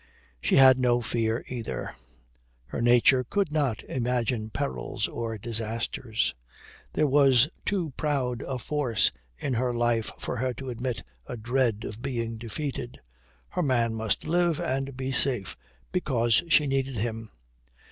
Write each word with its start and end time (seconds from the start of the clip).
She 0.41 0.55
had 0.55 0.79
no 0.79 0.99
fear 0.99 1.45
either. 1.47 1.95
Her 2.65 2.81
nature 2.81 3.23
could 3.23 3.51
not 3.51 3.83
imagine 3.83 4.49
perils 4.49 5.07
or 5.07 5.37
disasters. 5.37 6.33
There 6.93 7.05
was 7.05 7.49
too 7.65 7.91
proud 7.97 8.41
a 8.41 8.57
force 8.57 9.11
in 9.37 9.53
her 9.53 9.71
life 9.71 10.09
for 10.17 10.37
her 10.37 10.55
to 10.55 10.69
admit 10.71 11.03
a 11.27 11.37
dread 11.37 11.83
of 11.85 12.01
being 12.01 12.39
defeated. 12.39 12.99
Her 13.49 13.61
man 13.61 13.93
must 13.93 14.25
live 14.25 14.59
and 14.59 14.97
be 14.97 15.11
safe, 15.11 15.55
because 15.91 16.41
she 16.49 16.65
needed 16.65 16.95
him. 16.95 17.29